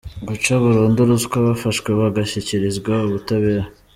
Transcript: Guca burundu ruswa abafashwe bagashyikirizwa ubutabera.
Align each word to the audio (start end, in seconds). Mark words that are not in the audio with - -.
Guca 0.27 0.53
burundu 0.63 0.99
ruswa 1.09 1.35
abafashwe 1.41 1.89
bagashyikirizwa 1.99 2.93
ubutabera. 3.07 3.63